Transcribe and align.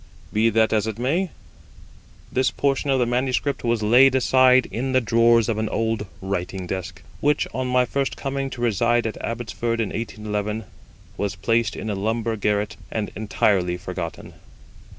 Be 0.33 0.49
that 0.49 0.73
as 0.73 0.87
it 0.87 0.97
may, 0.97 1.29
this 2.31 2.49
portion 2.49 2.89
of 2.89 2.97
the 2.97 3.05
manuscript 3.05 3.63
was 3.63 3.83
laid 3.83 4.15
aside 4.15 4.65
in 4.71 4.93
the 4.93 4.99
drawers 4.99 5.47
of 5.47 5.59
an 5.59 5.69
old 5.69 6.07
writing 6.23 6.65
desk, 6.65 7.03
which, 7.19 7.45
on 7.53 7.67
my 7.67 7.85
first 7.85 8.17
coming 8.17 8.49
to 8.49 8.61
reside 8.61 9.05
at 9.05 9.21
Abbotsford 9.23 9.79
in 9.79 9.89
1811, 9.89 10.63
was 11.17 11.35
placed 11.35 11.75
in 11.75 11.91
a 11.91 11.93
lumber 11.93 12.35
garret 12.35 12.77
and 12.89 13.11
entirely 13.15 13.77
forgotten. 13.77 14.33